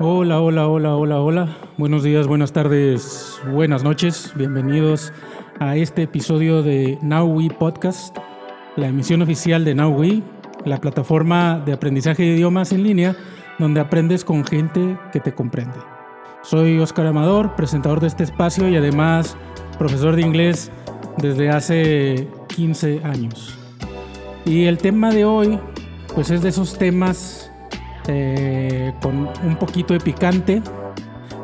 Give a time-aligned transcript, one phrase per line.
[0.00, 1.56] Hola, hola, hola, hola, hola.
[1.76, 4.32] Buenos días, buenas tardes, buenas noches.
[4.36, 5.12] Bienvenidos
[5.58, 8.16] a este episodio de Now We Podcast,
[8.76, 10.22] la emisión oficial de Now We,
[10.64, 13.16] la plataforma de aprendizaje de idiomas en línea
[13.58, 15.78] donde aprendes con gente que te comprende.
[16.42, 19.36] Soy Oscar Amador, presentador de este espacio y además
[19.80, 20.70] profesor de inglés
[21.16, 23.58] desde hace 15 años.
[24.44, 25.58] Y el tema de hoy,
[26.14, 27.47] pues es de esos temas
[28.08, 30.62] eh, con un poquito de picante,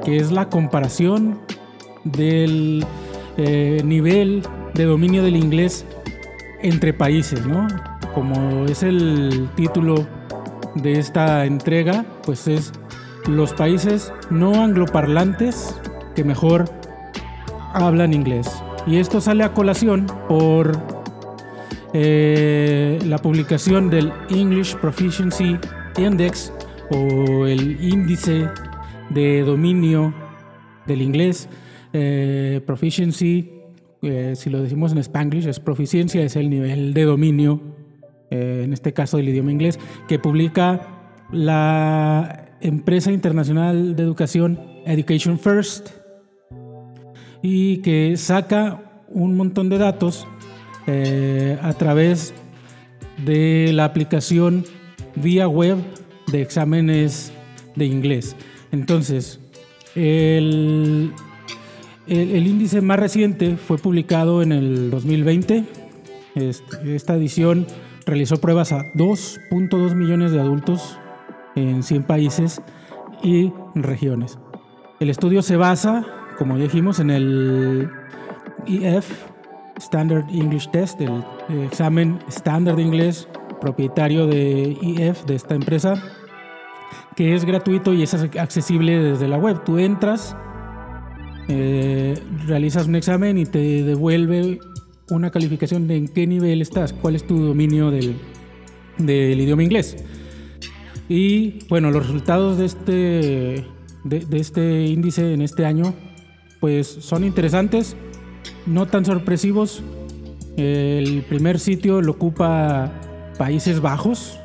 [0.04, 1.38] que es la comparación
[2.04, 2.84] del
[3.36, 4.42] eh, nivel
[4.74, 5.84] de dominio del inglés
[6.62, 7.66] entre países, ¿no?
[8.14, 10.06] Como es el título
[10.74, 12.72] de esta entrega, pues es
[13.26, 15.78] los países no angloparlantes
[16.14, 16.64] que mejor
[17.74, 18.50] hablan inglés.
[18.86, 20.72] Y esto sale a colación por
[21.92, 25.58] eh, la publicación del English Proficiency
[25.98, 26.52] Index
[26.90, 28.48] o el índice
[29.10, 30.14] de dominio
[30.86, 31.48] del inglés,
[31.92, 33.50] eh, proficiency,
[34.02, 37.60] eh, si lo decimos en spanglish, es proficiencia, es el nivel de dominio,
[38.30, 39.78] eh, en este caso del idioma inglés,
[40.08, 45.90] que publica la empresa internacional de educación Education First
[47.42, 50.26] y que saca un montón de datos
[50.86, 52.34] a través
[53.24, 54.64] de la aplicación
[55.16, 55.78] vía web
[56.26, 57.32] de exámenes
[57.76, 58.36] de inglés.
[58.72, 59.40] Entonces,
[59.94, 61.12] el,
[62.06, 65.64] el, índice más reciente fue publicado en el 2020.
[66.34, 67.66] esta edición
[68.06, 70.98] realizó pruebas a 2.2 millones de adultos
[71.54, 72.60] en 100 países
[73.22, 74.38] y regiones.
[75.00, 76.04] El estudio se basa,
[76.38, 77.90] como dijimos, en el
[78.66, 79.10] EF,
[79.76, 81.24] Standard English Test, el
[81.62, 83.28] examen estándar de inglés
[83.60, 86.02] propietario de EF, de esta empresa,
[87.16, 89.62] que es gratuito y es accesible desde la web.
[89.64, 90.36] Tú entras,
[91.48, 94.58] eh, realizas un examen y te devuelve
[95.10, 98.16] una calificación de en qué nivel estás, cuál es tu dominio del,
[98.98, 99.96] del idioma inglés.
[101.08, 103.66] Y bueno, los resultados de este,
[104.04, 105.94] de, de este índice en este año,
[106.60, 107.96] pues son interesantes,
[108.66, 109.82] no tan sorpresivos.
[110.56, 112.92] El primer sitio lo ocupa
[113.38, 114.38] Países Bajos,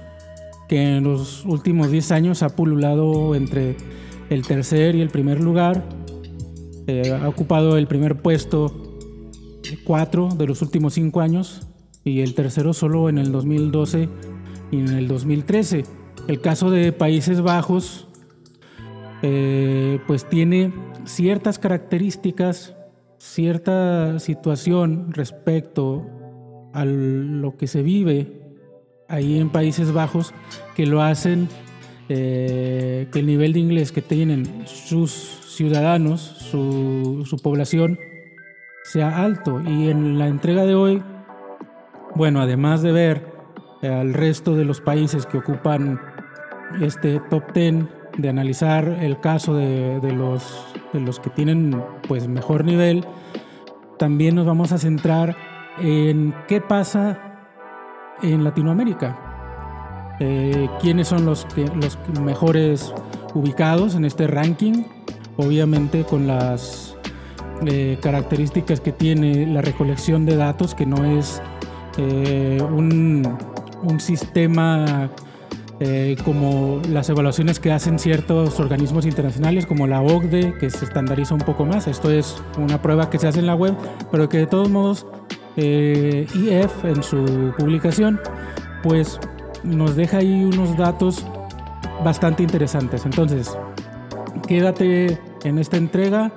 [0.67, 3.77] que en los últimos 10 años ha pululado entre
[4.29, 5.83] el tercer y el primer lugar.
[6.87, 8.97] Eh, ha ocupado el primer puesto
[9.83, 11.67] cuatro de los últimos cinco años
[12.03, 14.09] y el tercero solo en el 2012
[14.71, 15.83] y en el 2013.
[16.27, 18.07] El caso de Países Bajos,
[19.21, 20.73] eh, pues tiene
[21.05, 22.75] ciertas características,
[23.17, 26.05] cierta situación respecto
[26.73, 28.38] a lo que se vive
[29.09, 30.33] ahí en Países Bajos
[30.75, 31.49] que lo hacen,
[32.07, 35.11] eh, que el nivel de inglés que tienen sus
[35.55, 37.99] ciudadanos, su, población,
[38.83, 39.61] sea alto.
[39.61, 41.03] Y en la entrega de hoy,
[42.15, 43.27] bueno, además de ver
[43.81, 45.99] al resto de los países que ocupan
[46.81, 47.85] este top 10,
[48.17, 53.05] de analizar el caso de, los, de los que tienen pues mejor nivel,
[53.97, 55.35] también nos vamos a centrar
[55.79, 57.28] en qué pasa
[58.21, 59.29] en Latinoamérica.
[60.19, 62.93] Eh, ¿Quiénes son los, los mejores
[63.33, 64.83] ubicados en este ranking?
[65.37, 66.97] Obviamente con las
[67.65, 71.41] eh, características que tiene la recolección de datos, que no es
[71.97, 73.37] eh, un,
[73.83, 75.09] un, sistema
[76.25, 81.39] como las evaluaciones que hacen ciertos organismos internacionales como la OCDE, que se estandariza un
[81.39, 81.87] poco más.
[81.87, 83.77] Esto es una prueba que se hace en la web,
[84.11, 85.05] pero que de todos modos
[85.61, 88.19] eh, IF en su publicación,
[88.81, 89.19] pues
[89.63, 91.25] nos deja ahí unos datos
[92.03, 93.05] bastante interesantes.
[93.05, 93.57] Entonces,
[94.47, 96.31] quédate en esta entrega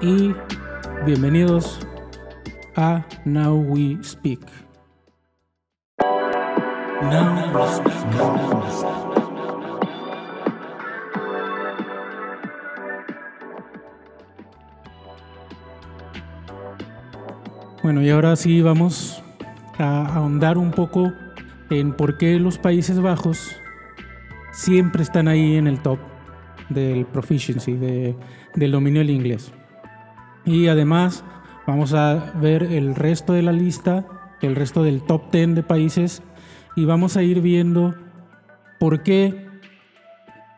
[0.00, 0.32] y
[1.04, 1.80] bienvenidos
[2.76, 3.04] a.
[3.24, 4.40] Now we speak.
[17.84, 19.22] Bueno, y ahora sí vamos
[19.76, 21.12] a ahondar un poco
[21.68, 23.56] en por qué los Países Bajos
[24.52, 25.98] siempre están ahí en el top
[26.70, 29.52] del proficiency, del dominio del inglés.
[30.46, 31.26] Y además
[31.66, 34.06] vamos a ver el resto de la lista,
[34.40, 36.22] el resto del top 10 de países
[36.76, 37.94] y vamos a ir viendo
[38.80, 39.46] por qué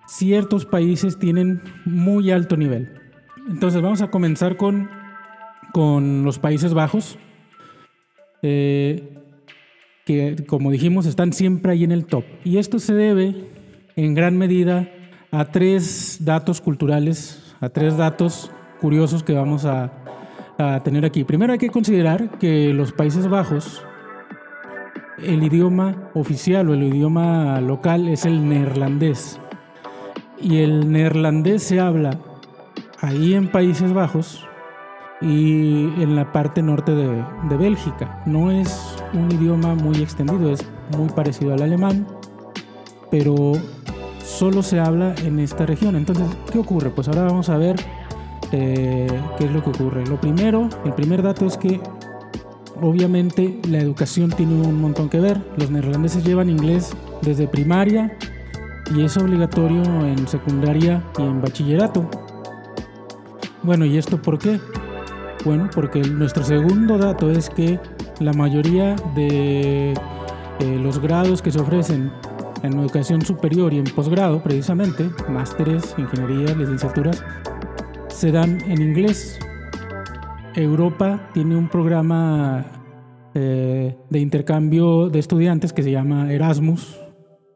[0.07, 3.01] ciertos países tienen muy alto nivel.
[3.49, 4.96] Entonces vamos a comenzar con
[5.77, 7.19] con los Países Bajos,
[8.41, 9.13] eh,
[10.07, 12.25] que como dijimos están siempre ahí en el top.
[12.45, 13.35] Y esto se debe
[13.95, 14.89] en gran medida
[15.31, 18.51] a tres datos culturales, a tres datos
[18.81, 19.93] curiosos que vamos a,
[20.57, 21.25] a tener aquí.
[21.25, 23.83] Primero hay que considerar que los Países Bajos,
[25.23, 29.39] el idioma oficial o el idioma local es el neerlandés.
[30.41, 32.19] Y el neerlandés se habla
[33.03, 34.46] ahí en Países Bajos
[35.21, 38.23] y en la parte norte de, Bélgica.
[38.27, 40.65] No es un idioma muy extendido, es
[40.97, 42.07] muy parecido al alemán,
[43.11, 43.53] pero
[44.23, 45.97] solo se habla en esta región.
[45.97, 46.91] Entonces, ¿qué ocurre?
[46.91, 47.77] Pues ahora vamos a ver
[48.53, 49.09] eh,
[49.39, 50.07] qué es lo que ocurre.
[50.07, 51.81] Lo primero, el primer dato es que
[52.83, 55.41] obviamente la educación tiene un montón que ver.
[55.57, 58.17] Los neerlandeses llevan inglés desde primaria
[58.95, 62.09] y es obligatorio en secundaria y en bachillerato.
[63.63, 64.61] Bueno, ¿y esto por qué?
[65.47, 67.79] Bueno, porque nuestro segundo dato es que
[68.19, 72.11] la mayoría de eh, los grados que se ofrecen
[72.65, 77.25] en educación superior y en posgrado, precisamente, másteres, ingenierías, licenciaturas,
[78.09, 79.39] se dan en inglés.
[80.57, 82.67] Europa tiene un programa
[83.33, 86.99] eh, de intercambio de estudiantes que se llama Erasmus,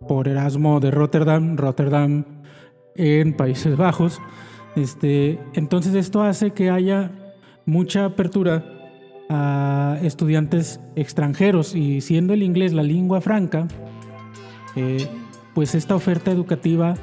[0.06, 2.24] por Erasmo de Rotterdam, Rotterdam
[2.94, 4.20] en Países Bajos.
[4.76, 7.10] Este, entonces esto hace que haya
[7.70, 8.64] mucha apertura
[9.28, 11.74] a estudiantes extranjeros.
[11.76, 13.68] Y siendo el inglés la lengua franca,
[14.74, 15.06] eh,
[15.54, 16.96] pues esta oferta educativa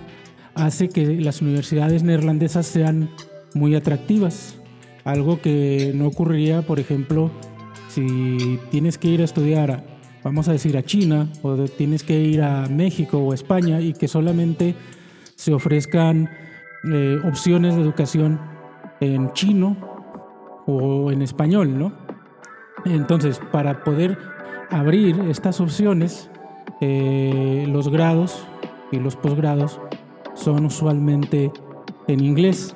[0.55, 3.09] hace que las universidades neerlandesas sean
[3.53, 4.59] muy atractivas,
[5.05, 7.31] algo que no ocurriría, por ejemplo,
[7.87, 9.85] si tienes que ir a estudiar,
[10.23, 14.07] vamos a decir, a China o tienes que ir a México o España y que
[14.07, 14.75] solamente
[15.35, 16.29] se ofrezcan
[16.91, 18.39] eh, opciones de educación
[18.99, 19.96] en chino
[20.67, 21.93] o en español, ¿no?
[22.85, 24.17] Entonces, para poder
[24.69, 26.29] abrir estas opciones,
[26.81, 28.45] eh, los grados
[28.91, 29.79] y los posgrados
[30.35, 31.51] son usualmente
[32.07, 32.75] en inglés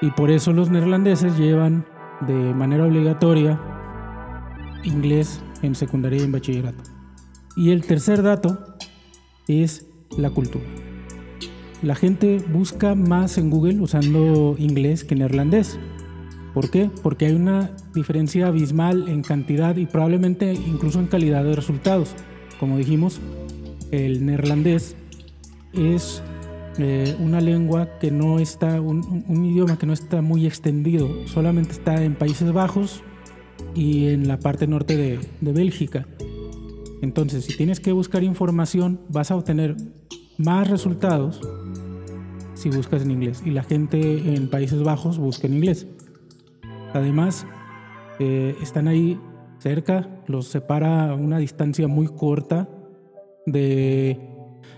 [0.00, 1.84] y por eso los neerlandeses llevan
[2.26, 3.60] de manera obligatoria
[4.84, 6.82] inglés en secundaria y en bachillerato.
[7.56, 8.76] Y el tercer dato
[9.48, 10.64] es la cultura.
[11.82, 15.78] La gente busca más en Google usando inglés que neerlandés.
[16.56, 16.90] ¿Por qué?
[17.02, 22.14] Porque hay una diferencia abismal en cantidad y probablemente incluso en calidad de resultados.
[22.58, 23.20] Como dijimos,
[23.90, 24.96] el neerlandés
[25.74, 26.22] es
[26.78, 32.02] eh, una lengua que no está, un, idioma que no está muy extendido, solamente está
[32.02, 33.02] en Países Bajos
[33.74, 36.06] y en la parte norte de, de Bélgica.
[37.02, 39.76] Entonces, si tienes que buscar información, vas a obtener
[40.38, 41.38] más resultados
[42.54, 43.42] si buscas en inglés.
[43.44, 45.86] Y la gente en Países Bajos busca en inglés.
[46.92, 47.46] Además,
[48.18, 49.20] eh, están ahí
[49.58, 52.68] cerca, los separa una distancia muy corta
[53.46, 54.18] de,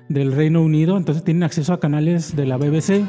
[0.09, 3.05] del Reino Unido, entonces tienen acceso a canales de la BBC.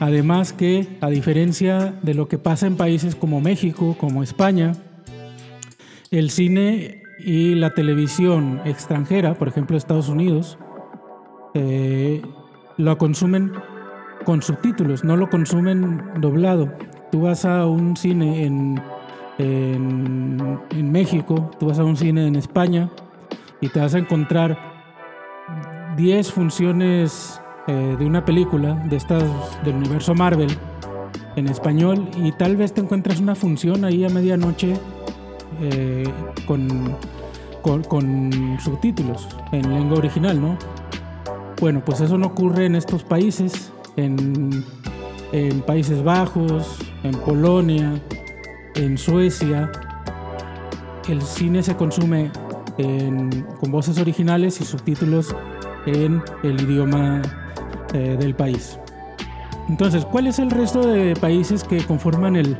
[0.00, 4.72] Además que, a diferencia de lo que pasa en países como México, como España,
[6.10, 10.58] el cine y la televisión extranjera, por ejemplo Estados Unidos,
[11.54, 12.22] eh,
[12.76, 13.52] lo consumen
[14.24, 16.72] con subtítulos, no lo consumen doblado.
[17.10, 18.80] Tú vas a un cine en,
[19.38, 22.90] en, México, tú vas a un cine en España
[23.60, 24.58] y te vas a encontrar
[25.96, 29.24] 10 funciones eh, de una película de estas
[29.64, 30.50] del universo Marvel
[31.36, 34.74] en español y tal vez te encuentres una función ahí a medianoche
[35.60, 36.04] eh,
[36.46, 36.96] con,
[37.62, 40.56] con, con, subtítulos en lengua original, ¿no?
[41.60, 43.72] Bueno, pues eso no ocurre en estos países.
[43.96, 44.64] En,
[45.32, 48.00] en Países Bajos, en Polonia,
[48.74, 49.70] en Suecia.
[51.08, 52.30] El cine se consume
[53.60, 55.34] con voces originales y subtítulos
[55.86, 57.22] en el idioma
[57.94, 58.78] eh, del país.
[59.68, 62.56] Entonces, ¿cuál es el resto de países que conforman el,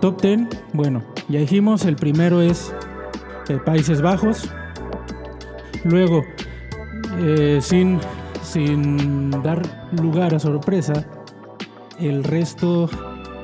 [0.00, 0.40] top 10?
[0.72, 2.72] Bueno, ya dijimos, el primero es
[3.48, 4.50] eh, Países Bajos.
[5.84, 6.22] Luego,
[7.18, 7.98] eh, sin,
[8.42, 11.06] sin dar lugar a sorpresa,
[12.00, 12.88] el resto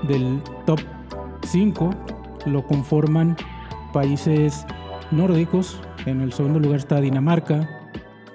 [0.09, 0.81] del top
[1.47, 1.91] 5
[2.47, 3.37] lo conforman
[3.93, 4.67] países
[5.11, 5.81] nórdicos.
[6.07, 7.69] En el segundo lugar está Dinamarca.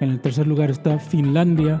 [0.00, 1.80] En el tercer lugar está Finlandia.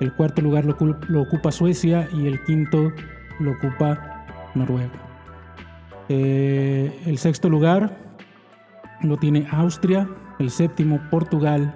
[0.00, 2.92] El cuarto lugar lo, ocupa Suecia y el quinto
[3.38, 4.90] lo ocupa Noruega.
[6.08, 7.96] Eh, el sexto lugar
[9.02, 10.08] lo tiene Austria,
[10.38, 11.74] el séptimo Portugal,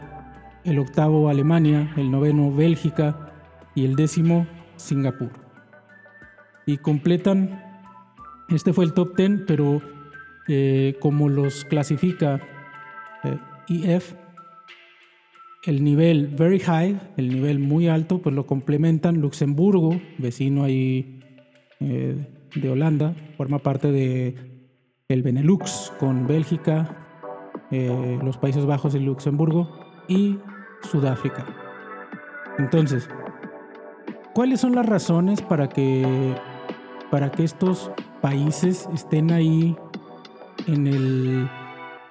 [0.65, 3.33] el octavo Alemania, el noveno Bélgica
[3.75, 5.40] y el décimo Singapur
[6.73, 7.63] y completan,
[8.49, 9.81] este fue el top 10, pero
[10.49, 12.41] eh, como los clasifica
[13.25, 14.15] eh, IF,
[15.65, 21.21] el nivel very high, el nivel muy alto, pues lo complementan Luxemburgo, vecino ahí
[21.81, 24.35] eh, de Holanda, forma parte de
[25.09, 26.97] el Benelux con Bélgica,
[27.71, 29.69] eh, los Países Bajos y Luxemburgo
[30.09, 30.39] y
[30.83, 31.47] Sudáfrica.
[32.59, 33.09] Entonces,
[34.35, 36.35] ¿cuáles son las razones para que,
[37.11, 37.91] para que estos
[38.21, 39.77] países estén ahí
[40.67, 41.51] en el,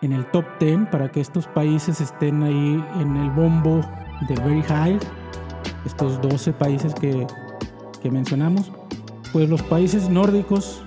[0.01, 3.81] en el top 10, para que estos países estén ahí en el bombo
[4.27, 4.99] de Very High,
[5.85, 7.25] estos 12 países que,
[8.01, 8.71] que mencionamos?
[9.31, 10.81] Pues los países nórdicos,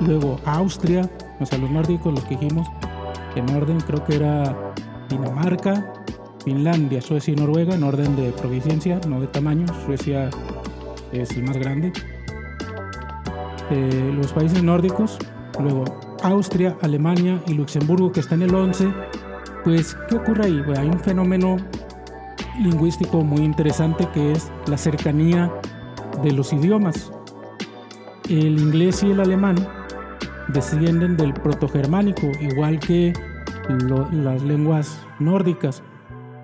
[0.00, 2.68] luego Austria, o sea, los nórdicos, los que dijimos,
[3.34, 4.74] en orden creo que era
[5.08, 5.92] Dinamarca,
[6.44, 9.66] Finlandia, Suecia y Noruega en orden de providencia, no de tamaño.
[9.86, 10.28] Suecia
[11.12, 11.92] es el más grande.
[13.70, 15.18] Eh, los países nórdicos,
[15.60, 15.84] luego
[16.22, 18.92] Austria, Alemania y Luxemburgo que está en el 11.
[19.64, 20.62] Pues, ¿qué ocurre ahí?
[20.76, 21.56] hay un fenómeno
[22.60, 25.52] lingüístico muy interesante que es la cercanía
[26.22, 27.12] de los idiomas.
[28.28, 29.56] El inglés y el alemán
[30.48, 33.12] descienden del protogermánico, igual que
[34.12, 35.82] las lenguas nórdicas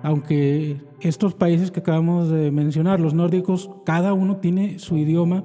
[0.03, 5.43] aunque estos países que acabamos de mencionar, los nórdicos, cada uno tiene su idioma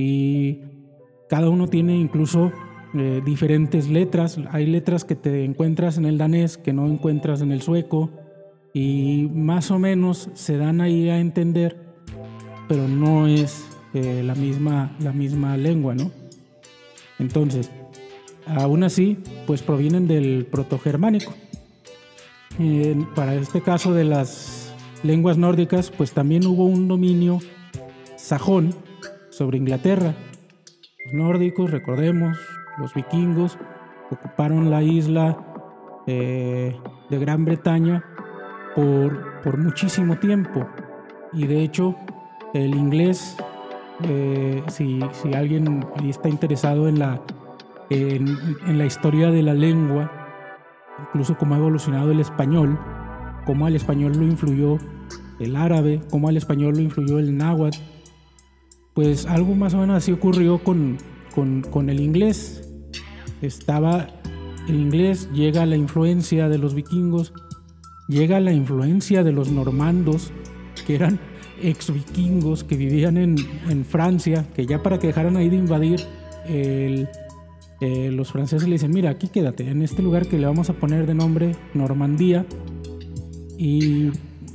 [0.00, 0.62] y
[1.28, 2.52] cada uno tiene incluso
[2.94, 4.38] eh, diferentes letras.
[4.50, 8.10] Hay letras que te encuentras en el danés que no encuentras en el sueco
[8.72, 11.76] y más o menos se dan ahí a entender,
[12.68, 16.10] pero no es eh, la, misma, la misma lengua, ¿no?
[17.18, 17.70] Entonces,
[18.46, 21.34] aún así, pues provienen del protogermánico
[23.14, 27.38] para este caso de las lenguas nórdicas, pues también hubo un dominio
[28.16, 28.74] sajón
[29.40, 30.14] sobre Inglaterra.
[31.06, 32.36] Los nórdicos, recordemos,
[32.78, 33.56] los vikingos
[34.10, 35.38] ocuparon la isla
[36.06, 36.76] eh,
[37.08, 38.04] de Gran Bretaña
[38.76, 40.68] por, por, muchísimo tiempo.
[41.32, 41.96] Y de hecho,
[42.52, 43.38] el inglés,
[44.02, 47.22] eh, si, si, alguien está interesado en la,
[47.88, 50.12] en la historia de la lengua,
[51.00, 52.78] incluso cómo ha evolucionado el español,
[53.46, 54.76] cómo al español lo influyó
[55.38, 57.78] el árabe, cómo al español lo influyó el náhuatl.
[58.94, 60.98] Pues algo más o menos así ocurrió con,
[61.34, 62.68] con, el inglés.
[63.42, 64.08] Estaba
[64.68, 67.32] el inglés, llega la influencia de los vikingos,
[68.08, 70.32] llega la influencia de los normandos,
[70.86, 71.18] que eran
[71.62, 73.36] ex vikingos que vivían en,
[73.68, 76.00] en Francia, que ya para que dejaran ahí de invadir
[77.80, 80.74] eh, los franceses le dicen, mira, aquí quédate, en este lugar que le vamos a
[80.74, 82.44] poner de nombre Normandía.
[83.56, 84.10] Y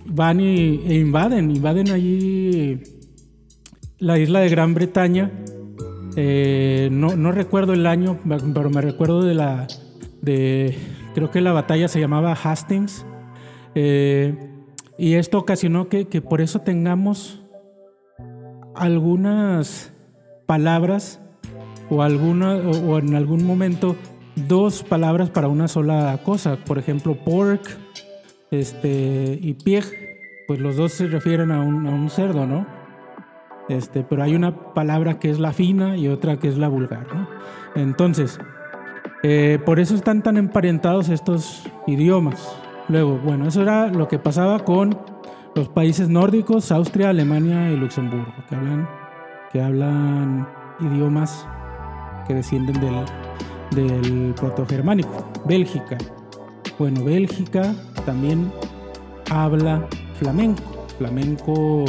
[0.06, 2.80] van y, e invaden, invaden allí
[4.00, 5.32] la isla de Gran Bretaña.
[6.16, 8.20] Eh, no, recuerdo el año,
[8.54, 9.68] pero me recuerdo de la...
[10.22, 10.78] De,
[11.14, 13.06] creo que la batalla se llamaba Hastings.
[13.76, 14.34] Eh,
[14.98, 17.42] y esto ocasionó que, que por eso tengamos
[18.76, 19.94] algunas
[20.46, 21.20] palabras
[21.90, 23.96] o, alguna, o, en algún momento
[24.36, 26.58] dos palabras para una sola cosa.
[26.66, 27.78] Por ejemplo, pork
[28.52, 29.84] este, y pig,
[30.48, 32.75] pues los dos se refieren a un, a un cerdo, ¿no?
[33.70, 37.08] Este, pero hay una palabra que es la fina y otra que es la vulgar,
[37.14, 37.28] ¿no?
[37.76, 38.40] Entonces,
[39.24, 42.56] eh, por eso están tan emparentados estos idiomas.
[42.88, 44.98] Luego, bueno, eso era lo que pasaba con
[45.56, 48.90] los países nórdicos, Austria, Alemania y Luxemburgo, que hablan,
[49.52, 50.48] que hablan
[50.80, 51.48] idiomas
[52.28, 53.06] que descienden del,
[53.72, 55.28] del protogermánico.
[55.46, 55.98] Bélgica.
[56.78, 57.74] Bueno, Bélgica
[58.06, 58.52] también
[59.32, 59.88] habla
[60.20, 60.86] flamenco.
[60.98, 61.86] Flamenco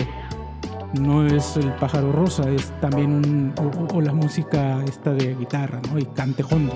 [1.01, 3.55] no es el pájaro rosa, es también un,
[3.93, 5.99] o, la música esta de guitarra, ¿no?
[5.99, 6.75] Y cantejondo.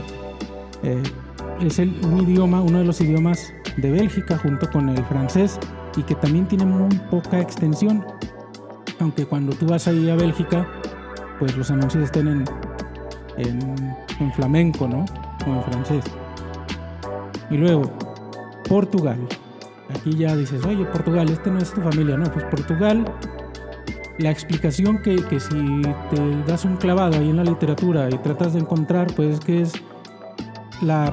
[0.83, 1.03] Eh,
[1.61, 5.59] es el, un idioma, uno de los idiomas de Bélgica junto con el francés
[5.97, 8.05] y que también tiene muy poca extensión.
[8.99, 10.67] Aunque cuando tú vas ahí a Bélgica,
[11.39, 12.45] pues los anuncios estén en,
[13.37, 15.05] en, flamenco, ¿no?
[15.47, 16.05] O en francés.
[17.51, 17.91] Y luego,
[18.69, 19.19] Portugal.
[19.89, 22.31] Aquí ya dices, oye, Portugal, este no es tu familia, ¿no?
[22.31, 23.05] Pues Portugal,
[24.21, 28.53] la explicación que, que si te das un clavado ahí en la literatura y tratas
[28.53, 29.73] de encontrar, pues que es
[30.83, 31.13] la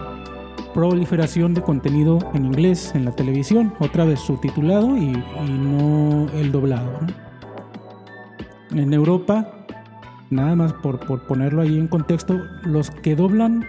[0.74, 6.52] proliferación de contenido en inglés en la televisión, otra vez subtitulado y, y no el
[6.52, 7.00] doblado.
[8.72, 9.58] En Europa
[10.30, 13.66] nada más por, ponerlo ahí en contexto, los que doblan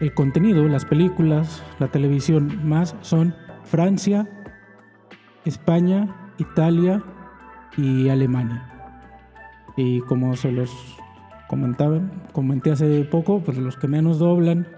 [0.00, 3.34] el contenido, las películas, la televisión más son
[3.64, 4.28] Francia,
[5.44, 7.02] España, Italia
[7.76, 8.66] y Alemania.
[9.76, 10.70] Y como se los
[11.48, 12.00] comentaba,
[12.32, 14.68] comenté hace poco, pues los que menos doblan,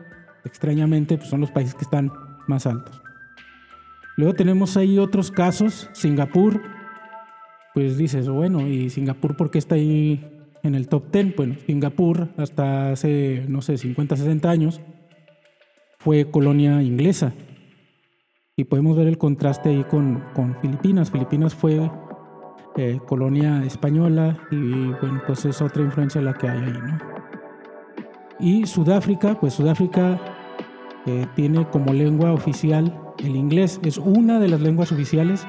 [0.45, 2.11] extrañamente, pues son los países que están
[2.47, 3.03] más altos.
[4.17, 6.61] Luego tenemos ahí otros casos, Singapur,
[7.75, 10.25] pues dices, bueno, ¿y Singapur por qué está ahí
[10.63, 11.37] en el top 10?
[11.37, 14.81] Bueno, Singapur hasta hace, no sé, 50, 60 años
[15.99, 17.33] fue colonia inglesa.
[18.55, 21.11] Y podemos ver el contraste ahí con, con Filipinas.
[21.11, 21.91] Filipinas fue
[22.76, 26.99] eh, colonia española y bueno, pues es otra influencia la que hay ahí, ¿no?
[28.38, 30.21] Y Sudáfrica, pues Sudáfrica
[31.07, 35.47] eh, tiene como lengua oficial el inglés, es una de las lenguas oficiales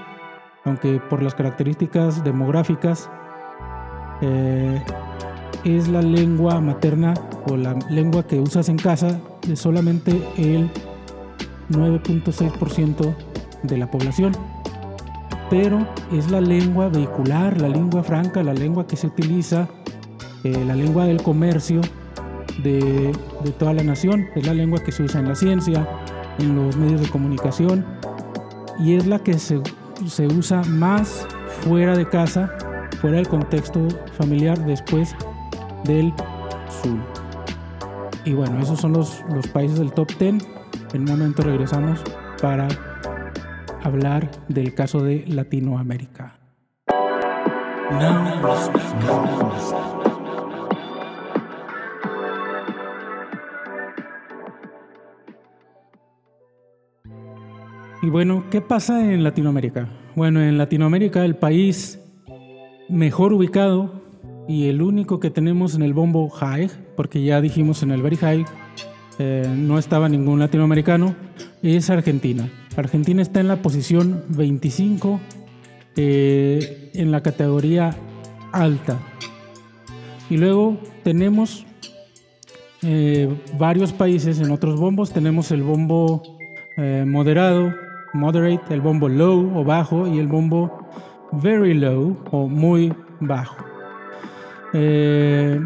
[0.65, 3.09] aunque por las características demográficas
[4.21, 4.81] eh,
[5.63, 7.13] es la lengua materna
[7.49, 10.69] o la lengua que usas en casa de solamente el
[11.69, 13.15] 9.6%
[13.63, 14.33] de la población.
[15.49, 19.67] Pero es la lengua vehicular, la lengua franca, la lengua que se utiliza,
[20.43, 21.81] eh, la lengua del comercio
[22.63, 23.11] de,
[23.43, 24.27] de toda la nación.
[24.35, 25.87] Es la lengua que se usa en la ciencia,
[26.39, 27.85] en los medios de comunicación
[28.79, 29.61] y es la que se
[30.07, 31.25] se usa más
[31.61, 32.51] fuera de casa,
[32.99, 35.15] fuera del contexto familiar después
[35.83, 36.13] del
[36.81, 36.99] sur.
[38.25, 40.45] Y bueno, esos son los, los países del top 10.
[40.93, 42.01] En un momento regresamos
[42.41, 42.67] para
[43.83, 46.39] hablar del caso de Latinoamérica.
[58.01, 59.87] Y bueno, ¿qué pasa en Latinoamérica?
[60.15, 61.99] Bueno, en Latinoamérica el país
[62.89, 64.01] mejor ubicado
[64.47, 68.17] y el único que tenemos en el bombo high, porque ya dijimos en el very
[68.17, 68.45] high,
[69.19, 71.15] eh, no estaba ningún latinoamericano,
[71.61, 72.49] es Argentina.
[72.81, 75.19] Argentina está en la posición 25
[75.95, 77.95] eh, en la categoría
[78.51, 78.99] alta.
[80.29, 81.65] Y luego tenemos
[82.81, 85.11] eh, varios países en otros bombos.
[85.11, 86.23] Tenemos el bombo
[87.05, 87.71] moderado,
[88.13, 90.83] moderate, el bombo low o bajo y el bombo
[91.31, 93.55] very low o muy bajo.
[94.73, 95.59] Eh,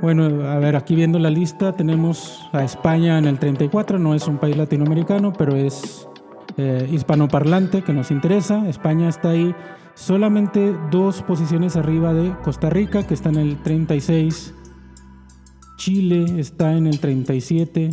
[0.00, 4.26] bueno, a ver, aquí viendo la lista tenemos a España en el 34, no es
[4.26, 6.08] un país latinoamericano, pero es
[6.56, 8.68] eh, hispanoparlante que nos interesa.
[8.68, 9.54] España está ahí
[9.94, 14.54] solamente dos posiciones arriba de Costa Rica, que está en el 36.
[15.76, 17.90] Chile está en el 37.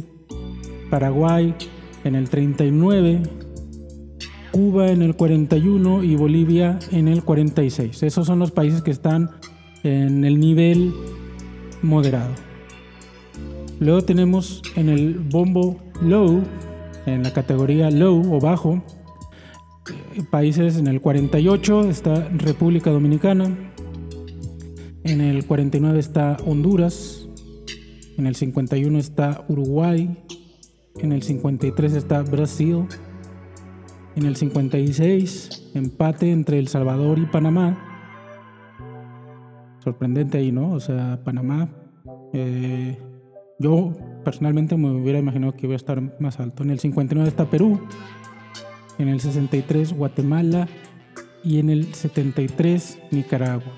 [0.89, 1.55] Paraguay
[2.03, 3.23] en el 39.
[4.51, 8.03] Cuba en el 41 y Bolivia en el 46.
[8.03, 9.29] Esos son los países que están
[9.83, 10.93] en el nivel
[11.81, 12.33] moderado.
[13.79, 16.43] Luego tenemos en el bombo low,
[17.13, 18.83] en la categoría low o bajo,
[20.29, 23.55] países en el 48 está República Dominicana,
[25.03, 27.27] en el 49 está Honduras,
[28.17, 30.17] en el 51 está Uruguay,
[30.97, 32.85] en el 53 está Brasil,
[34.15, 37.85] en el 56, empate entre El Salvador y Panamá.
[39.83, 40.73] Sorprendente ahí, ¿no?
[40.73, 41.69] O sea, Panamá.
[42.33, 42.97] Eh,
[43.59, 43.93] yo
[44.29, 46.61] personalmente me hubiera imaginado que iba a estar más alto.
[46.61, 47.81] En el 59 está Perú.
[48.99, 50.67] En el 63 Guatemala.
[51.43, 53.73] Y en el 73 Nicaragua.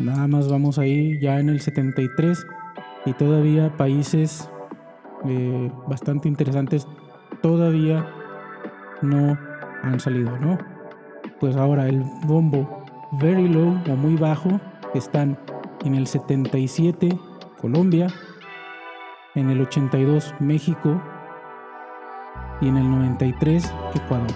[0.00, 2.46] Nada más vamos ahí ya en el 73.
[3.04, 4.48] Y todavía países
[5.26, 6.86] eh, bastante interesantes.
[7.42, 8.08] Todavía
[9.02, 9.38] no
[9.82, 10.56] han salido, ¿no?
[11.40, 12.86] Pues ahora el bombo
[13.20, 14.58] very low o muy bajo
[14.94, 15.38] están
[15.84, 17.10] en el 77
[17.60, 18.08] Colombia,
[19.36, 21.00] en el 82 México
[22.60, 24.26] y en el 93 Ecuador.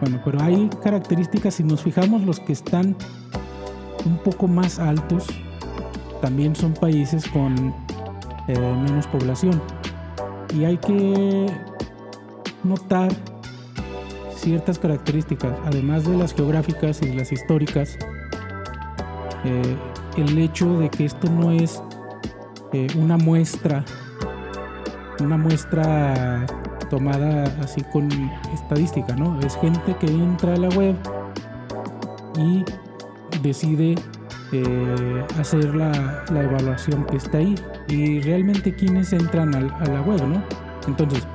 [0.00, 2.96] Bueno, pero hay características, si nos fijamos, los que están
[4.04, 5.26] un poco más altos
[6.20, 7.74] también son países con
[8.48, 9.60] eh, menos población.
[10.54, 11.46] Y hay que
[12.62, 13.12] notar
[14.34, 17.98] ciertas características, además de las geográficas y las históricas,
[19.44, 19.76] eh,
[20.16, 21.82] el hecho de que esto no es
[22.74, 23.84] eh, una muestra,
[25.20, 26.44] una muestra
[26.90, 28.08] tomada así con
[28.52, 29.38] estadística, ¿no?
[29.40, 30.96] Es gente que entra a la web
[32.36, 32.64] y
[33.42, 33.94] decide
[34.50, 37.54] eh, hacer la, la, evaluación que está ahí
[37.88, 40.42] y realmente quienes entran a, la web, ¿no?
[40.88, 41.26] Entonces,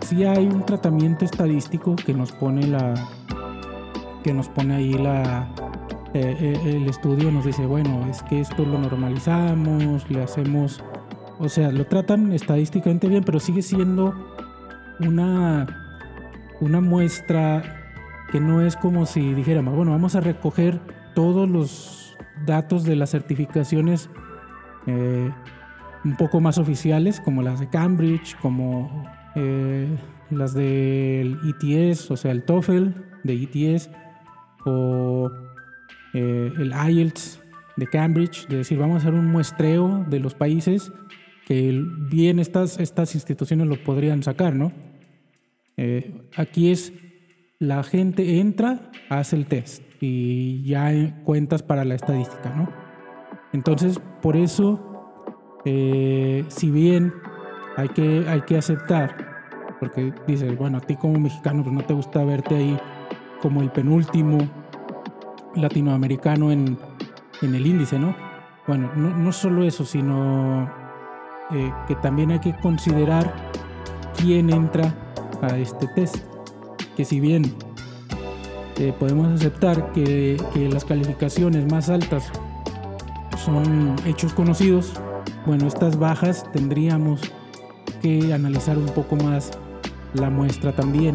[0.00, 2.94] sí hay un tratamiento estadístico que nos pone la
[4.24, 5.46] que nos pone ahí la
[6.14, 10.82] eh, el estudio nos dice bueno es que esto lo normalizamos le hacemos
[11.38, 14.14] o sea lo tratan estadísticamente bien pero sigue siendo
[15.00, 15.66] una
[16.60, 17.62] una muestra
[18.32, 20.80] que no es como si dijéramos bueno vamos a recoger
[21.14, 24.10] todos los datos de las certificaciones
[24.86, 25.30] eh,
[26.04, 29.96] un poco más oficiales como las de Cambridge como eh,
[30.30, 32.88] las del ETS, o sea, el TOEFL
[33.22, 33.90] de ETS,
[34.64, 35.30] o
[36.14, 37.42] eh, el IELTS
[37.76, 40.92] de Cambridge, de decir, vamos a hacer un muestreo de los países
[41.46, 41.80] que
[42.10, 44.72] bien estas, estas instituciones lo podrían sacar, ¿no?
[45.76, 46.92] Eh, aquí es,
[47.60, 52.68] la gente entra, hace el test y ya cuentas para la estadística, ¿no?
[53.52, 55.22] Entonces, por eso,
[55.64, 57.14] eh, si bien
[57.76, 59.16] hay que, hay que aceptar,
[59.78, 62.76] porque dices, bueno, a ti como mexicano pues no te gusta verte ahí
[63.40, 64.38] como el penúltimo
[65.54, 66.76] latinoamericano en,
[67.40, 68.16] en el índice, ¿no?
[68.66, 70.75] Bueno, no, no solo eso, sino
[71.52, 73.32] eh, que también hay que considerar
[74.16, 74.94] quién entra
[75.42, 76.16] a este test.
[76.96, 77.54] Que si bien
[78.78, 80.36] eh, podemos aceptar que,
[80.72, 82.30] las calificaciones más altas
[83.44, 84.94] son hechos conocidos,
[85.46, 87.20] bueno, estas bajas tendríamos
[88.02, 89.50] que analizar un poco más
[90.14, 91.14] la muestra también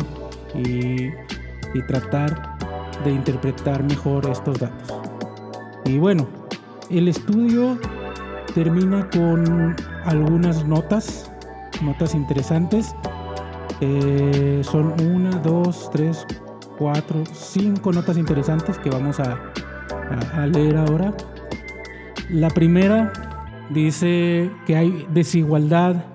[0.53, 1.11] y
[1.87, 2.57] tratar
[3.03, 4.93] de interpretar mejor estos datos.
[5.85, 6.27] Y bueno,
[6.89, 7.77] el estudio
[8.53, 11.31] termina con algunas notas,
[11.81, 12.95] notas interesantes.
[13.79, 16.25] Eh, son una, dos, tres,
[16.77, 19.39] cuatro, cinco notas interesantes que vamos a,
[20.47, 21.13] leer ahora.
[22.29, 23.13] La primera
[23.69, 26.05] dice que hay desigualdad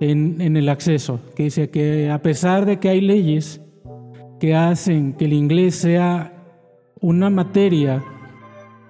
[0.00, 3.60] en, en, el acceso, que dice que a pesar de que hay leyes
[4.40, 6.32] que hacen que el inglés sea
[7.00, 8.02] una materia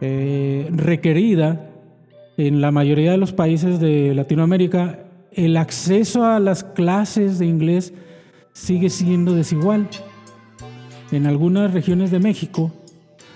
[0.01, 1.70] eh, requerida
[2.47, 5.01] en la mayoría de los países de Latinoamérica,
[5.33, 7.93] el acceso a las clases de inglés
[8.55, 9.89] sigue siendo desigual.
[11.13, 12.73] En algunas regiones de México,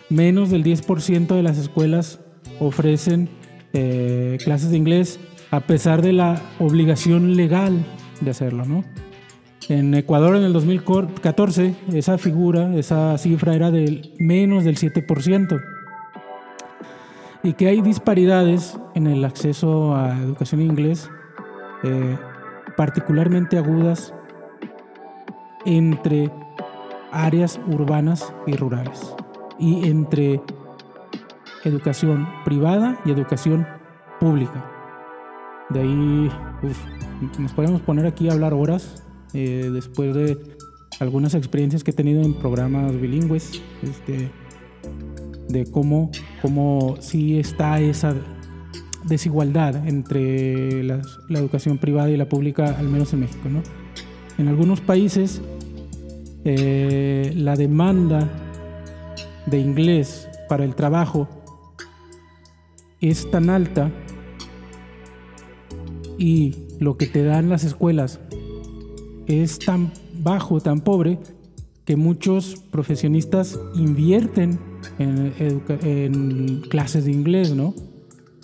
[0.08, 2.20] menos del 10% de las escuelas
[2.60, 3.28] ofrecen
[3.74, 7.84] eh, clases de inglés a pesar de la obligación legal
[8.22, 8.84] de hacerlo, ¿no?
[9.68, 15.73] En Ecuador en el 2014 esa figura, esa cifra era del menos del 7%
[17.44, 21.10] y que hay disparidades en el acceso a educación en inglés,
[21.84, 22.18] eh,
[22.74, 24.14] particularmente agudas
[25.66, 26.32] entre
[27.12, 29.14] áreas urbanas y rurales
[29.58, 30.40] y entre
[31.64, 33.66] educación privada y educación
[34.18, 34.70] pública.
[35.68, 36.30] De ahí
[37.38, 39.04] nos podemos poner aquí a hablar horas
[39.34, 40.38] eh, después de
[40.98, 43.62] algunas experiencias que he tenido en programas bilingües.
[43.82, 44.30] Este,
[45.54, 46.10] de cómo,
[46.42, 48.14] cómo sí está esa
[49.04, 53.48] desigualdad entre la, educación privada y la pública, al menos en México.
[53.48, 53.62] ¿no?
[54.36, 55.40] En algunos países
[56.44, 58.28] eh, la demanda
[59.46, 61.28] de inglés para el trabajo
[63.00, 63.90] es tan alta
[66.18, 68.20] y lo que te dan las escuelas
[69.26, 71.18] es tan bajo, tan pobre,
[71.84, 74.58] que muchos profesionistas invierten
[74.98, 77.74] en, clases de inglés, ¿no?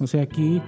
[0.01, 0.61] O sea, aquí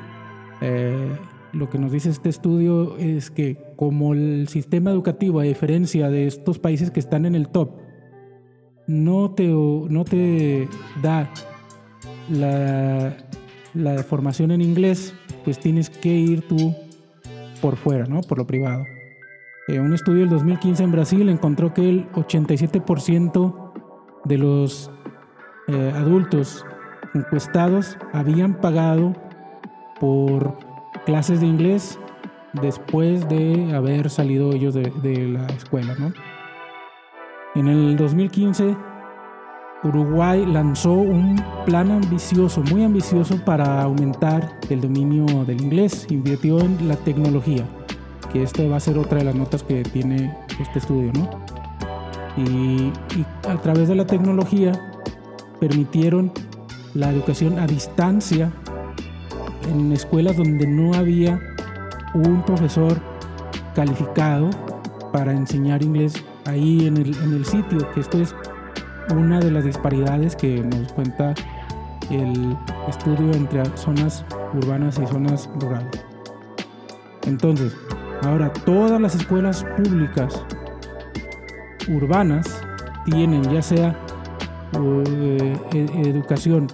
[0.61, 1.17] eh,
[1.53, 6.27] lo que nos dice este estudio es que como el sistema educativo, a diferencia de
[6.27, 7.71] estos países que están en el top,
[8.87, 10.69] no te, no te
[11.03, 11.33] da
[12.31, 13.17] la,
[13.75, 15.15] la formación en inglés,
[15.45, 16.75] pues tienes que ir tú
[17.61, 18.21] por fuera, ¿no?
[18.21, 18.85] Por lo privado.
[19.69, 23.73] Eh, un estudio del 2015 en Brasil encontró que el 87%
[24.25, 24.91] de los
[25.69, 26.67] eh, adultos
[27.15, 29.15] encuestados habían pagado
[30.01, 30.59] por
[31.07, 31.99] clases de inglés
[32.53, 35.95] después de haber salido ellos de, la escuela.
[37.55, 38.77] En el 2015,
[39.85, 46.07] Uruguay lanzó un plan ambicioso, muy ambicioso para aumentar el dominio del inglés.
[46.11, 47.65] Invirtió en la tecnología,
[48.33, 51.13] que esta va a ser otra de las notas que tiene este estudio.
[52.37, 52.91] y
[53.47, 54.92] a través de la tecnología
[55.63, 56.33] permitieron
[56.93, 58.51] la educación a distancia
[59.71, 61.39] en escuelas donde no había
[62.15, 63.01] un profesor
[63.73, 64.51] calificado
[65.13, 66.15] para enseñar inglés
[66.47, 68.35] ahí en el, en el sitio, que esto es
[69.15, 71.33] una de las disparidades que nos cuenta
[72.11, 72.57] el
[72.89, 76.05] estudio entre zonas urbanas y zonas rurales.
[77.25, 77.73] Entonces,
[78.23, 80.45] ahora todas las escuelas públicas
[81.89, 82.49] urbanas
[83.05, 83.97] tienen ya sea
[84.75, 86.67] eh, e-, educación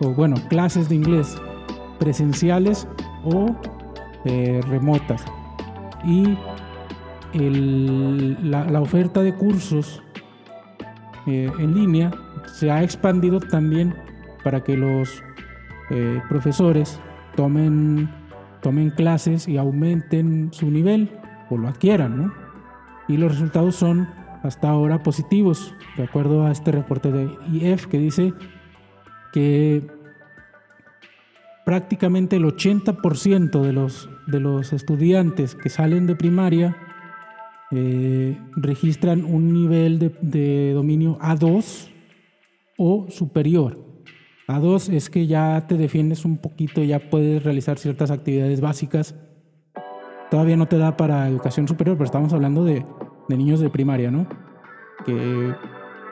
[0.00, 1.36] o bueno, clases de inglés
[1.98, 2.88] presenciales
[3.24, 3.54] o
[4.24, 5.24] eh, remotas.
[6.04, 6.36] Y
[7.34, 10.02] la, oferta de cursos
[11.26, 12.10] eh, en línea
[12.46, 13.94] se ha expandido también
[14.44, 15.22] para que los
[16.30, 16.98] profesores
[17.36, 18.08] tomen,
[18.62, 21.10] tomen clases y aumenten su nivel
[21.50, 22.32] o lo adquieran,
[23.08, 24.08] y los resultados son
[24.42, 28.34] hasta ahora positivos, de acuerdo a este reporte de IF que dice
[29.32, 29.86] que
[31.64, 36.76] prácticamente el 80% de los, de los estudiantes que salen de primaria
[37.70, 41.88] eh, registran un nivel de, de dominio A2
[42.76, 43.78] o superior.
[44.48, 49.14] A2 es que ya te defiendes un poquito, ya puedes realizar ciertas actividades básicas.
[50.30, 52.84] Todavía no te da para educación superior, pero estamos hablando de,
[53.28, 54.26] de niños de primaria, ¿no?
[55.04, 55.54] Que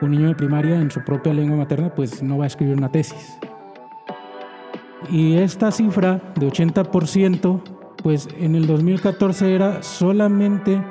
[0.01, 2.91] un niño de primaria en su propia lengua materna pues no va a escribir una
[2.91, 3.37] tesis.
[5.09, 7.61] Y esta cifra de 80%
[8.01, 10.81] pues en el 2014 era solamente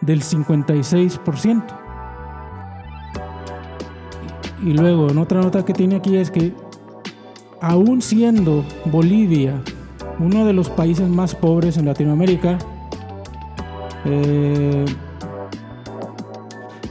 [0.00, 1.64] del 56%.
[4.62, 6.54] Y luego, en otra nota que tiene aquí es que
[7.60, 9.60] aún siendo Bolivia
[10.18, 12.58] uno de los países más pobres en Latinoamérica,
[14.04, 14.84] eh,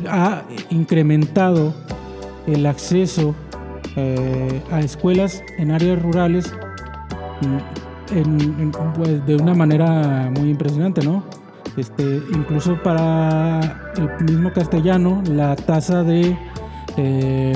[0.09, 1.73] ha incrementado
[2.47, 3.35] el acceso
[3.95, 6.53] eh, a escuelas en áreas rurales
[7.41, 11.23] mm, pues, de una manera muy impresionante, ¿no?
[11.77, 16.37] Este, incluso para el mismo castellano, la tasa de,
[16.97, 17.53] eh,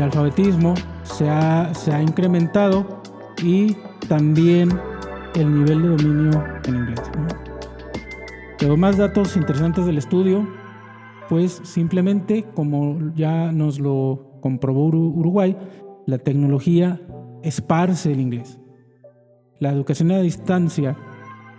[0.00, 3.00] alfabetismo se ha, incrementado
[3.42, 3.74] y
[4.08, 4.78] también
[5.34, 7.00] el nivel de dominio en inglés.
[8.60, 8.76] ¿no?
[8.76, 10.46] más datos interesantes del estudio
[11.28, 15.56] pues simplemente, como ya nos lo comprobó Uruguay,
[16.06, 17.00] la tecnología
[17.42, 18.58] esparce el inglés.
[19.58, 20.96] La educación a distancia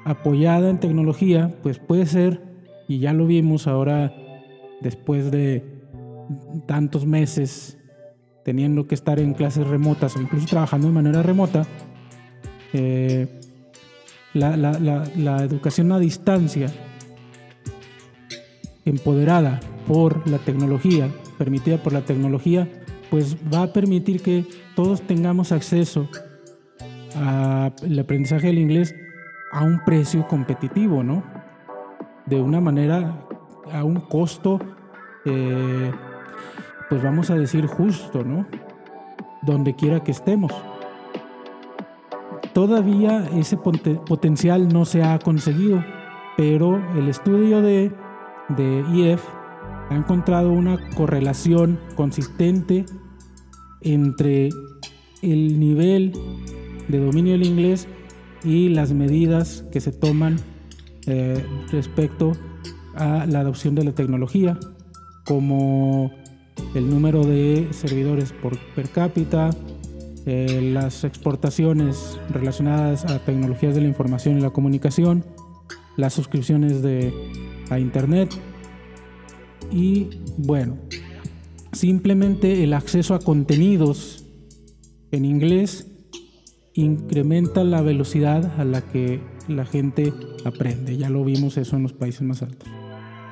[0.06, 2.42] apoyada en tecnología, pues puede ser,
[2.88, 4.14] y ya lo vimos ahora
[4.82, 5.64] después de
[6.66, 7.78] tantos meses
[8.46, 11.66] teniendo que estar en clases remotas o incluso trabajando de manera remota,
[12.72, 13.28] eh,
[14.34, 16.72] la, la educación a distancia
[18.90, 22.68] empoderada por la tecnología, permitida por la tecnología,
[23.10, 24.46] pues va a permitir que
[24.76, 26.08] todos tengamos acceso
[27.16, 28.94] al aprendizaje del inglés
[29.52, 31.24] a un precio competitivo, ¿no?
[32.26, 33.26] De una manera,
[33.72, 34.60] a un costo,
[35.26, 35.92] eh,
[36.90, 38.46] pues vamos a decir justo, ¿no?
[39.42, 40.54] Donde quiera que estemos.
[42.54, 45.84] Todavía ese potencial no se ha conseguido,
[46.36, 47.92] pero el estudio de
[48.50, 49.22] de IF
[49.90, 52.86] ha encontrado una correlación consistente
[53.82, 54.50] entre
[55.22, 56.14] el nivel
[56.88, 57.88] de dominio del inglés
[58.44, 60.38] y las medidas que se toman
[61.06, 62.34] eh, respecto
[62.96, 64.58] a la adopción de la tecnología,
[65.26, 66.12] como
[66.74, 69.52] el número de servidores por per cápita,
[70.26, 75.26] eh, las exportaciones relacionadas a tecnologías de la información y la comunicación,
[75.96, 77.14] las suscripciones de
[77.70, 78.30] a Internet.
[79.72, 80.78] Y bueno,
[81.72, 84.26] simplemente el acceso a contenidos
[85.12, 85.92] en inglés
[86.74, 90.14] incrementa la velocidad a la que la gente
[90.46, 90.98] aprende.
[90.98, 92.70] Ya lo vimos eso en los países más altos.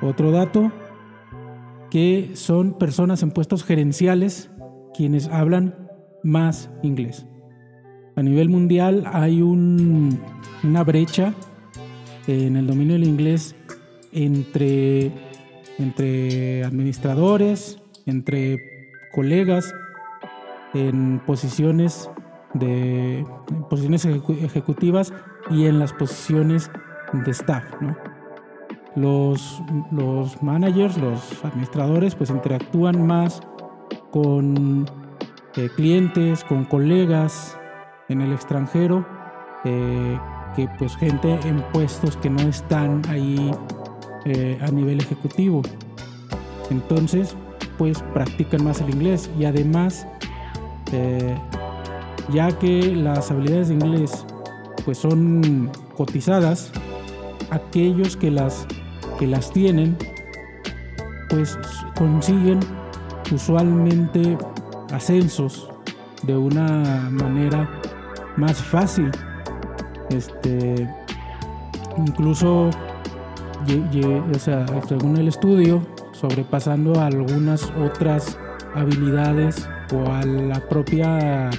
[0.02, 0.72] Otro dato,
[1.90, 4.50] que son personas en puestos gerenciales
[4.94, 5.88] quienes hablan
[6.22, 7.26] más inglés.
[8.16, 10.18] A nivel mundial hay un,
[10.64, 11.34] una brecha
[12.26, 13.54] en el dominio del inglés
[14.16, 15.12] entre,
[15.78, 19.72] entre administradores, entre colegas
[20.74, 22.10] en posiciones
[22.54, 23.24] de
[23.68, 25.12] posiciones ejecutivas
[25.50, 26.70] y en las posiciones
[27.12, 27.64] de staff.
[28.94, 33.42] Los, los managers, los administradores, pues interactúan más
[34.10, 34.86] con
[35.56, 37.58] eh, clientes, con colegas
[38.08, 39.06] en el extranjero,
[39.64, 40.18] eh,
[40.54, 43.50] que pues gente en puestos que no están ahí
[44.26, 45.62] eh, a nivel ejecutivo.
[46.70, 47.36] Entonces,
[47.78, 50.04] pues practican más el inglés y además,
[50.92, 51.36] eh,
[52.32, 54.26] ya que las habilidades de inglés
[54.84, 56.72] pues son cotizadas,
[57.50, 58.66] aquellos que las,
[59.18, 59.96] que las tienen
[61.28, 61.56] pues
[61.96, 62.58] consiguen
[63.32, 64.36] usualmente
[64.92, 65.68] ascensos
[66.24, 67.70] de una manera
[68.36, 69.12] más fácil.
[70.10, 70.88] Este,
[71.96, 72.70] incluso
[73.74, 78.38] o sea, según el estudio, sobrepasando algunas otras
[78.74, 81.50] habilidades o a la propia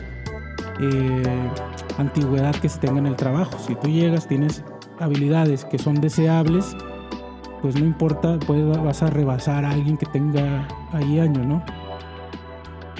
[0.80, 1.50] eh,
[1.98, 3.58] antigüedad que se tenga en el trabajo.
[3.60, 4.64] Si tú llegas, tienes
[5.00, 6.76] habilidades que son deseables,
[7.62, 11.64] pues no importa, pues vas a rebasar a alguien que tenga ahí años, ¿no?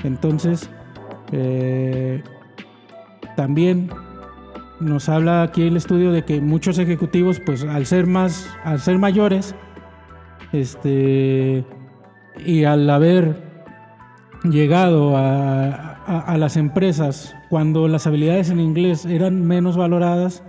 [0.04, 0.70] Entonces,
[1.32, 2.24] eh,
[3.36, 3.90] también
[4.80, 8.98] nos habla aquí el estudio de que muchos ejecutivos, pues al ser más, al ser
[8.98, 9.56] mayores,
[10.54, 11.66] Este,
[12.46, 13.36] y al haber
[14.44, 15.84] llegado a,
[16.38, 20.42] las empresas cuando las habilidades en inglés eran menos valoradas,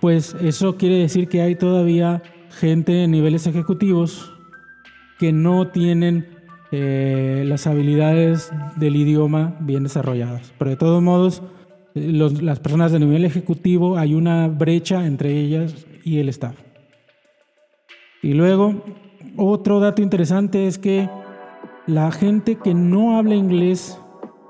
[0.00, 4.32] pues eso quiere decir que hay todavía gente en niveles ejecutivos
[5.18, 6.28] que no tienen
[6.70, 10.52] eh, las habilidades del idioma bien desarrolladas.
[10.56, 11.42] Pero de todos modos,
[11.96, 16.54] las personas de nivel ejecutivo hay una brecha entre ellas y el staff.
[18.22, 18.82] Y luego,
[19.36, 21.08] otro dato interesante es que
[21.86, 23.98] la gente que no habla inglés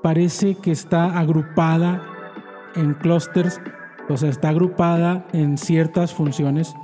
[0.03, 2.03] parece que está agrupada
[2.75, 3.61] en clusters,
[4.09, 6.75] o sea, está agrupada en ciertas funciones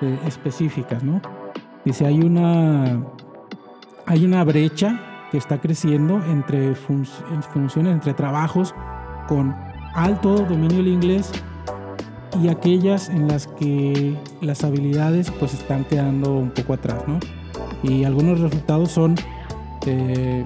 [0.00, 1.20] eh, específicas, ¿no?
[1.84, 3.04] Dice, hay una,
[4.06, 8.74] hay una brecha que está creciendo entre funciones, entre trabajos
[9.28, 9.54] con
[9.96, 11.32] alto dominio del inglés
[12.42, 17.18] y aquellas en las que las habilidades pues están quedando un poco atrás, ¿no?
[17.82, 19.16] Y algunos resultados son,
[19.86, 20.44] eh,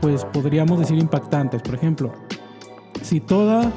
[0.00, 1.62] pues podríamos decir impactantes.
[1.62, 2.12] Por ejemplo,
[3.02, 3.72] si toda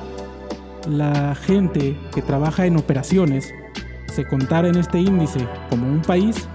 [0.90, 3.54] la gente que trabaja en operaciones
[4.08, 6.50] se contara en este índice como un país,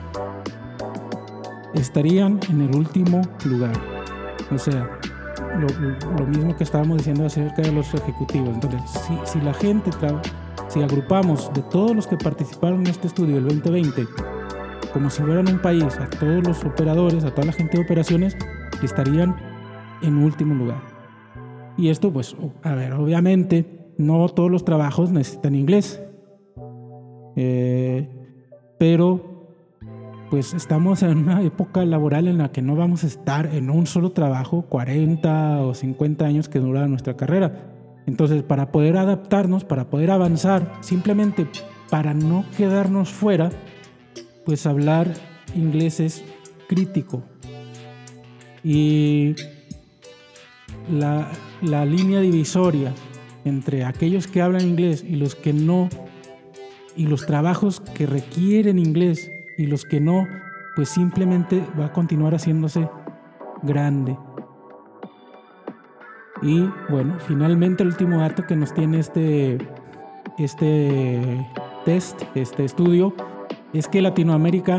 [1.72, 3.72] estarían en el último lugar.
[4.54, 4.88] O sea,
[5.58, 8.50] lo, mismo que estábamos diciendo acerca de los ejecutivos.
[8.54, 8.80] Entonces,
[9.24, 9.90] si, la gente,
[10.68, 14.04] si agrupamos de todos los que participaron en este estudio del 2020,
[14.92, 18.36] como si fueran un país, a todos los operadores, a toda la gente de operaciones,
[18.82, 19.36] estarían
[20.02, 20.80] en último lugar.
[21.76, 26.02] Y esto, pues, a ver, obviamente, no todos los trabajos necesitan inglés.
[27.36, 28.08] Eh,
[28.78, 29.35] pero
[30.30, 33.86] pues estamos en una época laboral en la que no vamos a estar en un
[33.86, 37.72] solo trabajo 40 o 50 años que dura nuestra carrera.
[38.06, 41.46] Entonces, para poder adaptarnos, para poder avanzar, simplemente
[41.90, 43.50] para no quedarnos fuera,
[44.44, 45.12] pues hablar
[45.54, 46.24] inglés es
[46.68, 47.22] crítico.
[48.64, 49.34] Y
[50.90, 51.30] la,
[51.62, 52.92] la línea divisoria
[53.44, 55.88] entre aquellos que hablan inglés y los que no,
[56.96, 60.26] y los trabajos que requieren inglés y los que no,
[60.74, 62.88] pues simplemente va a continuar haciéndose
[63.62, 64.16] grande.
[66.42, 69.58] Y bueno, finalmente el último dato que nos tiene este,
[70.38, 71.46] este
[71.84, 73.14] test, este estudio,
[73.72, 74.78] es que Latinoamérica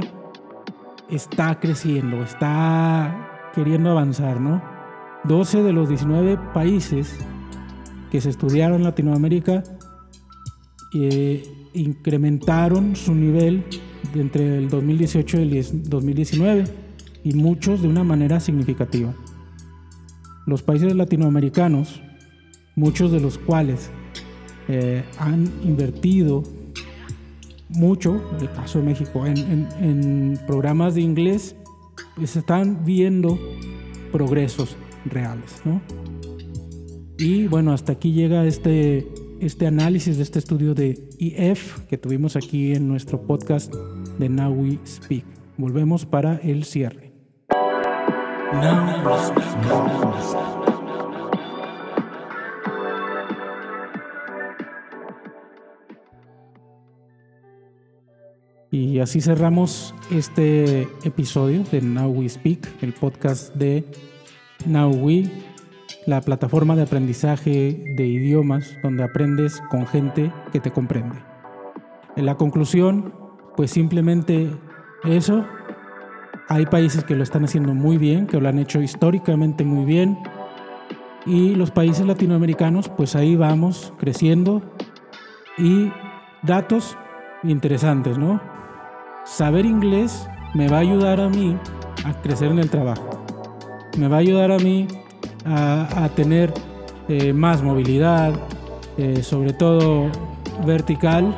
[1.10, 4.62] está creciendo, está queriendo avanzar, ¿no?
[5.24, 7.18] 12 de los 19 países
[8.12, 9.64] que se estudiaron en Latinoamérica
[10.94, 13.66] eh, incrementaron su nivel
[14.16, 16.66] entre el 2018 y el 2019
[17.24, 19.14] y muchos de una manera significativa.
[20.46, 22.02] Los países latinoamericanos,
[22.76, 23.90] muchos de los cuales
[24.68, 26.44] eh, han invertido
[27.70, 31.56] mucho, en el caso de México, en, programas de inglés,
[32.16, 33.38] pues están viendo
[34.12, 35.62] progresos reales.
[37.18, 39.08] Y bueno, hasta aquí llega este
[39.40, 43.74] este análisis de este estudio de EF que tuvimos aquí en nuestro podcast
[44.18, 45.26] de Now We Speak.
[45.58, 47.14] Volvemos para el cierre.
[58.70, 63.86] Y así cerramos este episodio de Now We Speak, el podcast de
[64.66, 65.30] Now We
[66.08, 71.18] la plataforma de aprendizaje de idiomas donde aprendes con gente que te comprende.
[72.16, 73.14] En la conclusión,
[73.58, 74.50] pues simplemente
[75.04, 75.46] eso.
[76.48, 80.18] Hay países que lo están haciendo muy bien, que lo han hecho históricamente muy bien.
[81.26, 84.62] Y los países latinoamericanos, pues ahí vamos creciendo.
[85.58, 85.92] Y
[86.42, 86.98] datos
[87.44, 88.42] interesantes, ¿no?
[89.26, 91.58] Saber inglés me va a ayudar a mí
[92.06, 93.10] a crecer en el trabajo.
[93.98, 94.88] Me va a ayudar a mí
[95.48, 96.54] a, tener
[97.08, 98.34] eh, más movilidad,
[98.98, 100.10] eh, sobre todo
[100.66, 101.36] vertical,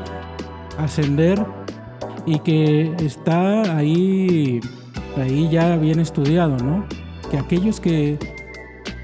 [0.78, 1.46] ascender
[2.26, 4.60] y que está ahí,
[5.18, 6.86] ahí ya bien estudiado, ¿no?
[7.30, 8.18] Que aquellos que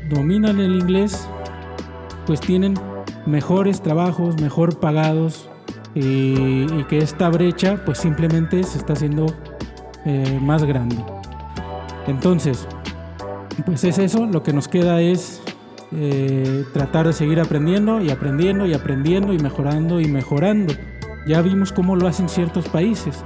[0.09, 1.27] dominan el inglés,
[2.25, 2.75] pues tienen
[3.25, 5.49] mejores trabajos, mejor pagados
[5.93, 9.25] y, que esta brecha pues simplemente se está haciendo
[10.05, 10.97] eh, más grande.
[12.07, 12.67] Entonces,
[13.63, 15.41] pues es eso, lo que nos queda es
[15.91, 20.73] eh, tratar de seguir aprendiendo y aprendiendo y aprendiendo y mejorando y mejorando.
[21.27, 23.23] Ya vimos cómo lo hacen ciertos países.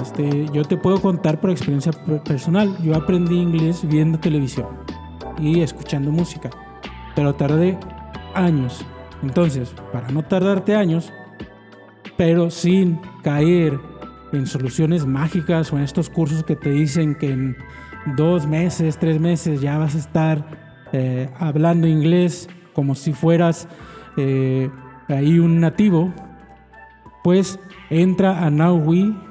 [0.00, 1.92] Este, yo te puedo contar por experiencia
[2.24, 2.76] personal.
[2.82, 4.66] Yo aprendí inglés viendo televisión
[5.38, 6.50] y escuchando música,
[7.14, 7.78] pero tardé
[8.34, 8.84] años.
[9.22, 11.12] Entonces, para no tardarte años,
[12.16, 13.78] pero sin caer
[14.32, 17.56] en soluciones mágicas o en estos cursos que te dicen que
[18.14, 20.44] dos meses, tres meses ya vas a estar
[20.92, 23.68] eh, hablando inglés como si fueras
[24.16, 24.70] eh,
[25.08, 26.12] ahí un nativo,
[27.24, 27.58] pues
[27.90, 29.24] entra a nowwe.com.mx,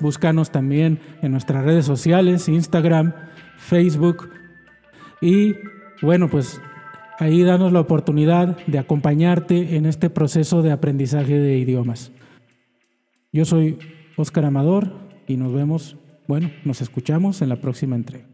[0.00, 3.12] búscanos también en nuestras redes sociales, Instagram,
[3.56, 4.30] Facebook
[5.20, 5.54] y
[6.02, 6.60] bueno, pues
[7.18, 12.12] ahí danos la oportunidad de acompañarte en este proceso de aprendizaje de idiomas.
[13.32, 13.78] Yo soy
[14.16, 14.99] Óscar Amador
[15.30, 18.26] y nos vemos, bueno, nos escuchamos en la próxima entrega.